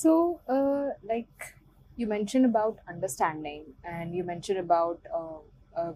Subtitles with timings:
[0.00, 1.54] So, uh, like
[1.96, 5.38] you mentioned about understanding, and you mentioned about uh,
[5.80, 5.92] uh,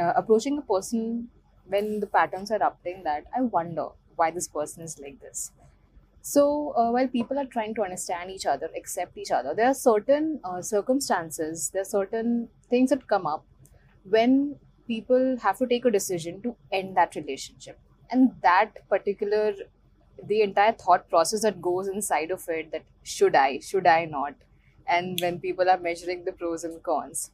[0.00, 1.30] uh, approaching a person
[1.66, 3.04] when the patterns are updating.
[3.04, 5.52] That I wonder why this person is like this.
[6.22, 9.74] So, uh, while people are trying to understand each other, accept each other, there are
[9.74, 13.44] certain uh, circumstances, there are certain things that come up
[14.04, 17.78] when people have to take a decision to end that relationship.
[18.10, 19.54] And that particular,
[20.28, 24.34] the entire thought process that goes inside of it that should I, should I not?
[24.86, 27.30] And when people are measuring the pros and cons.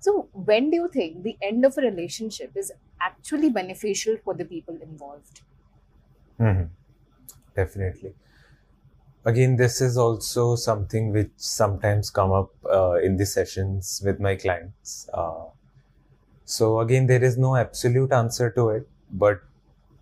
[0.00, 4.44] So, when do you think the end of a relationship is actually beneficial for the
[4.44, 5.42] people involved?
[6.38, 6.70] Mhm.
[7.54, 8.14] Definitely.
[9.24, 14.34] Again, this is also something which sometimes come up uh, in the sessions with my
[14.36, 15.08] clients.
[15.14, 15.46] Uh,
[16.44, 19.42] so again, there is no absolute answer to it, but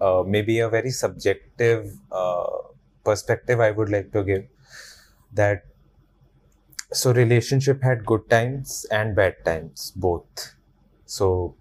[0.00, 2.46] uh, maybe a very subjective uh,
[3.04, 4.46] perspective I would like to give
[5.34, 5.64] that
[6.92, 10.54] so relationship had good times and bad times both.
[11.06, 11.56] So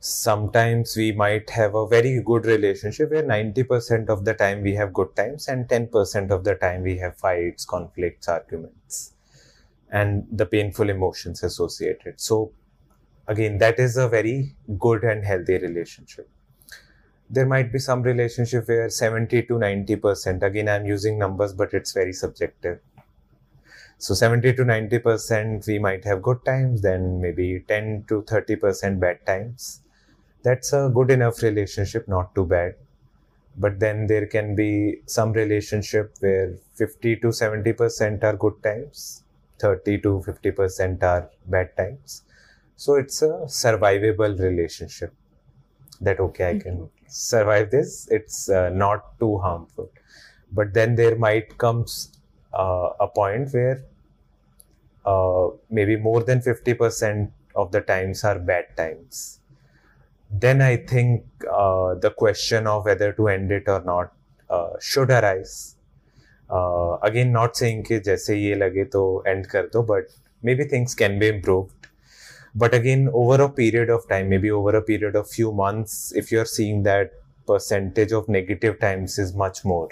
[0.00, 4.92] sometimes we might have a very good relationship where 90% of the time we have
[4.92, 9.12] good times and 10% of the time we have fights, conflicts, arguments,
[9.90, 12.20] and the painful emotions associated.
[12.20, 12.52] So,
[13.28, 16.28] again, that is a very good and healthy relationship.
[17.30, 21.92] There might be some relationship where 70 to 90%, again, I'm using numbers, but it's
[21.92, 22.80] very subjective.
[23.98, 29.26] So 70 to 90% we might have good times, then maybe 10 to 30% bad
[29.26, 29.80] times
[30.42, 32.74] that's a good enough relationship, not too bad.
[33.56, 39.24] But then there can be some relationship where 50 to 70% are good times,
[39.58, 42.22] 30 to 50% are bad times.
[42.76, 45.12] So it's a survivable relationship
[46.01, 48.07] that, okay, I can survive this.
[48.11, 49.89] It's uh, not too harmful.
[50.51, 52.17] But then there might comes
[52.53, 53.83] uh, a point where
[55.05, 59.39] uh, maybe more than 50% of the times are bad times
[60.33, 64.13] then I think uh, the question of whether to end it or not
[64.49, 65.75] uh, should arise.
[66.49, 70.09] Uh, again, not saying कि जैसे ये लगे तो end कर दो, but
[70.43, 71.76] maybe things can be improved.
[72.58, 76.32] But again, over a period of time, maybe over a period of few months, if
[76.32, 77.12] you're seeing that
[77.46, 79.88] percentage of negative times is much more,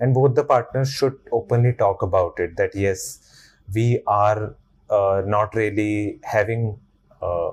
[0.00, 2.56] and both the partners should openly talk about it.
[2.56, 3.02] That yes,
[3.74, 4.54] we are
[4.90, 6.78] uh, not really having
[7.22, 7.50] a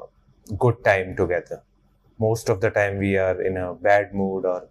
[0.57, 1.61] good time together
[2.19, 4.67] most of the time we are in a bad mood or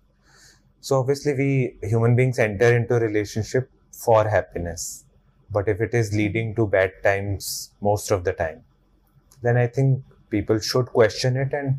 [0.81, 5.05] so obviously we human beings enter into a relationship for happiness
[5.51, 8.63] but if it is leading to bad times most of the time
[9.43, 11.79] then i think people should question it and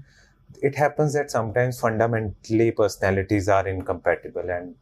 [0.62, 4.76] it happens that sometimes fundamentally personalities are incompatible and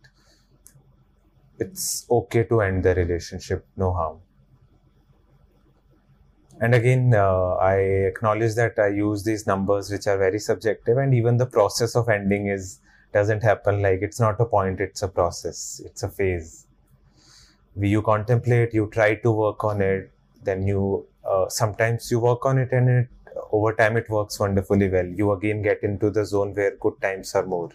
[1.59, 4.19] it's okay to end the relationship no harm
[6.61, 7.75] and again, uh, I
[8.11, 12.07] acknowledge that I use these numbers which are very subjective, and even the process of
[12.07, 12.79] ending is
[13.11, 16.67] doesn't happen like it's not a point; it's a process, it's a phase.
[17.75, 20.11] You contemplate, you try to work on it,
[20.43, 23.07] then you uh, sometimes you work on it, and it
[23.51, 25.05] over time it works wonderfully well.
[25.05, 27.69] You again get into the zone where good times are more.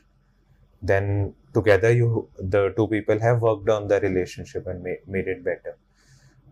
[0.82, 5.44] Then together, you the two people have worked on the relationship and ma- made it
[5.44, 5.76] better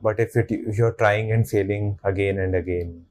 [0.02, 3.06] but if it you're trying and failing again and again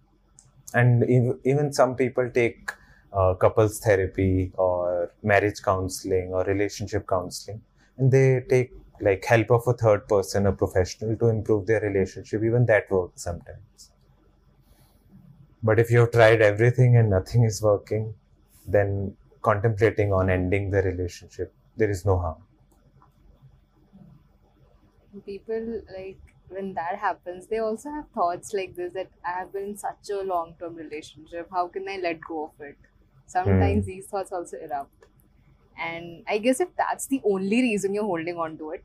[0.73, 2.72] and ev- even some people take
[3.13, 7.61] uh, couples therapy or marriage counseling or relationship counseling
[7.97, 12.43] and they take like help of a third person a professional to improve their relationship
[12.43, 13.91] even that works sometimes
[15.63, 18.13] but if you've tried everything and nothing is working
[18.67, 22.41] then contemplating on ending the relationship there is no harm
[25.25, 26.17] People like
[26.49, 30.09] when that happens, they also have thoughts like this that I have been in such
[30.11, 31.47] a long term relationship.
[31.51, 32.77] How can I let go of it?
[33.25, 33.91] Sometimes hmm.
[33.91, 35.05] these thoughts also erupt.
[35.78, 38.84] And I guess if that's the only reason you're holding on to it,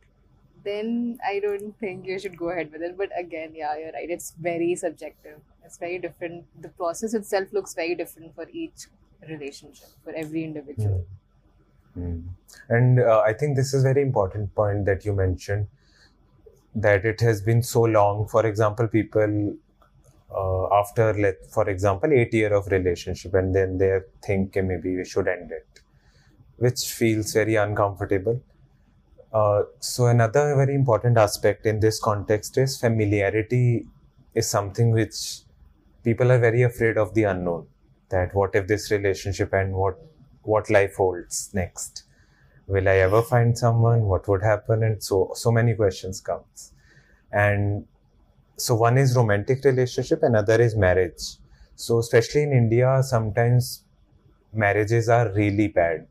[0.64, 2.96] then I don't think you should go ahead with it.
[2.96, 4.10] But again, yeah, you're right.
[4.10, 5.40] It's very subjective.
[5.64, 6.44] It's very different.
[6.60, 8.86] The process itself looks very different for each
[9.28, 11.04] relationship, for every individual.
[11.96, 12.24] Mm.
[12.68, 15.68] And uh, I think this is very important point that you mentioned
[16.74, 18.28] that it has been so long.
[18.28, 19.56] For example, people
[20.34, 24.96] uh, after let for example eight year of relationship and then they think "Okay, maybe
[24.96, 25.80] we should end it,
[26.58, 28.40] which feels very uncomfortable.
[29.32, 33.86] Uh, so another very important aspect in this context is familiarity
[34.34, 35.40] is something which
[36.04, 37.66] people are very afraid of the unknown
[38.10, 39.98] that what if this relationship and what
[40.42, 42.04] what life holds next?
[42.66, 44.02] Will i ever find someone?
[44.02, 44.82] What would happen?
[44.82, 46.72] And so so many questions comes.
[47.32, 47.86] And
[48.56, 51.36] so one is romantic relationship another is marriage.
[51.76, 53.84] So especially in india sometimes
[54.52, 56.06] marriages are really bad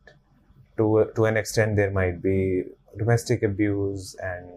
[0.78, 2.64] to to an extent there might be
[2.98, 4.52] domestic abuse and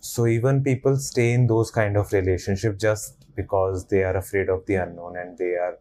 [0.00, 4.64] so even people stay in those kind of relationship just because they are afraid of
[4.66, 5.78] the unknown and they are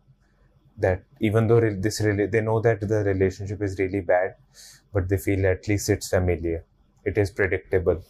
[0.77, 4.35] that even though this really they know that the relationship is really bad
[4.93, 6.65] but they feel at least it's familiar.
[7.05, 8.03] It is predictable.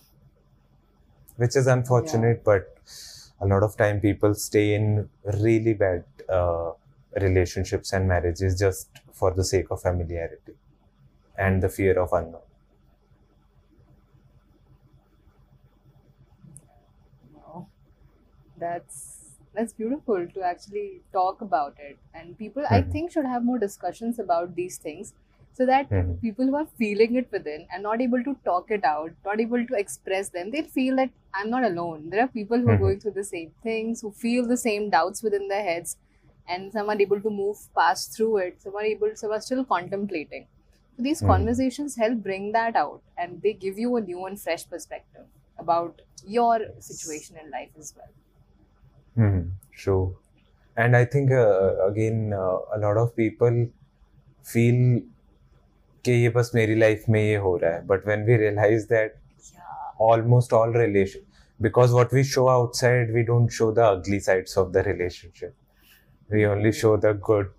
[1.38, 2.78] Which is unfortunate but
[3.40, 6.72] a lot of time people stay in really bad uh,
[7.22, 10.56] relationships and marriages just for the sake of familiarity
[11.38, 12.42] and the fear of unknown
[17.34, 17.68] Wow.
[18.58, 21.98] That's that's beautiful to actually talk about it.
[22.14, 22.92] And people I Mhm.
[22.92, 25.14] think should have more discussions about these things
[25.54, 26.20] so that Mhm.
[26.22, 29.66] people who are feeling it within and not able to talk it out, not able
[29.66, 32.10] to express them, they'll feel that I'm not alone.
[32.10, 32.84] There are people who are Mhm.
[32.86, 35.98] going through the same things, who feel the same doubts within their heads,
[36.48, 39.66] and some are able to move past through it, some are able some are still
[39.66, 40.48] contemplating.
[40.97, 41.23] So these Mhm.
[41.23, 45.27] conversations help bring that out and they give you a new and fresh perspective
[45.59, 48.13] about your situation in life as well.
[49.15, 50.19] Hmm, true.
[50.77, 53.69] And I think uh, again uh, a lot of people
[54.45, 55.03] feel
[56.05, 59.19] कि ये बस मेरी life में ये हो रहा है but when we realize that
[59.53, 59.93] Yeah.
[60.09, 61.23] almost all relation
[61.67, 65.55] because what we show outside we don't show the ugly sides of the relationship
[66.37, 67.53] we only show the good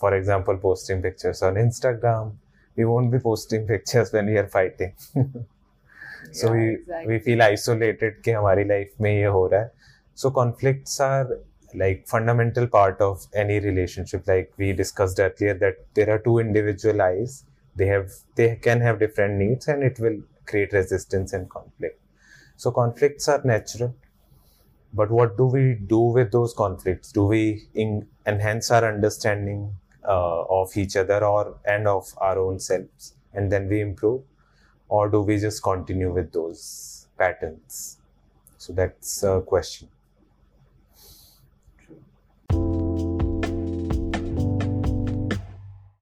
[0.00, 2.32] for example posting pictures on instagram
[2.75, 4.93] we won't be posting pictures when we are fighting.
[6.31, 7.13] So yeah, we exactly.
[7.13, 9.83] we feel isolated ki hamari life mein ye ho raha hai
[10.21, 11.27] so conflicts are
[11.73, 14.27] like fundamental part of any relationship.
[14.27, 17.43] Like we discussed earlier that there are two individual eyes.
[17.75, 21.99] They have they can have different needs and it will create resistance and conflict.
[22.57, 23.95] So conflicts are natural.
[24.93, 27.11] But what do we do with those conflicts?
[27.11, 29.75] Do we in, enhance our understanding?
[30.05, 33.15] Uh, of each other or and of our own selves.
[33.33, 34.23] And then we improve
[34.89, 37.97] or do we just continue with those patterns?
[38.57, 39.89] So that's a question